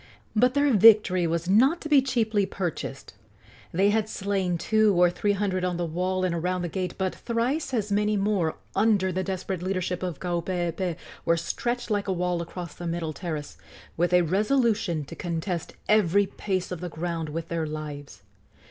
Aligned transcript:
But 0.35 0.55
their 0.55 0.73
victory 0.73 1.27
was 1.27 1.47
not 1.47 1.79
to 1.81 1.87
be 1.87 2.01
cheaply 2.01 2.47
purchased. 2.47 3.13
They 3.71 3.91
had 3.91 4.09
slain 4.09 4.57
two 4.57 4.95
or 4.99 5.11
three 5.11 5.33
hundred 5.33 5.63
on 5.63 5.77
the 5.77 5.85
wall 5.85 6.23
and 6.23 6.33
around 6.33 6.63
the 6.63 6.69
gate, 6.69 6.95
but 6.97 7.13
thrice 7.13 7.71
as 7.71 7.91
many 7.91 8.17
more, 8.17 8.55
under 8.75 9.11
the 9.11 9.23
desperate 9.23 9.61
leadership 9.61 10.01
of 10.01 10.19
Kaupeepee, 10.19 10.95
were 11.23 11.37
stretched 11.37 11.91
like 11.91 12.07
a 12.07 12.13
wall 12.13 12.41
across 12.41 12.73
the 12.73 12.87
middle 12.87 13.13
terrace, 13.13 13.59
with 13.95 14.11
a 14.11 14.23
resolution 14.23 15.05
to 15.05 15.15
contest 15.15 15.75
every 15.87 16.25
pace 16.25 16.71
of 16.71 16.79
the 16.81 16.89
ground 16.89 17.29
with 17.29 17.49
their 17.49 17.67
lives. 17.67 18.23